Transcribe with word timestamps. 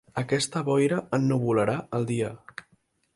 Aquesta 0.19 0.61
boira 0.69 0.97
ennuvolarà 1.17 1.75
el 1.99 2.09
dia. 2.13 2.33